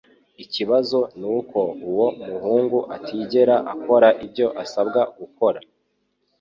Ikibazo 0.43 0.99
nuko 1.19 1.59
uwo 1.89 2.07
muhungu 2.25 2.79
atigera 2.95 3.55
akora 3.73 4.07
ibyo 4.25 4.47
asabwa 4.63 5.01
gukora. 5.17 5.59